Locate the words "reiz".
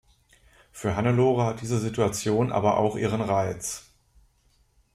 3.21-3.91